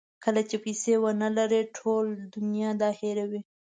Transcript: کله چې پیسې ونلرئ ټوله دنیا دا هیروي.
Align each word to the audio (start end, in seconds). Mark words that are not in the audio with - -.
کله 0.23 0.41
چې 0.49 0.55
پیسې 0.65 0.93
ونلرئ 1.03 1.61
ټوله 1.75 2.13
دنیا 2.35 2.69
دا 2.81 2.89
هیروي. 2.99 3.41